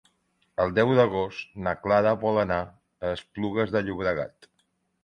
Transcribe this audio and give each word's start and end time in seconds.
El 0.63 0.71
deu 0.77 0.93
d'agost 0.99 1.53
na 1.67 1.75
Clara 1.83 2.15
vol 2.25 2.43
anar 2.47 2.59
a 2.71 3.13
Esplugues 3.21 3.77
de 3.79 3.87
Llobregat. 3.89 4.53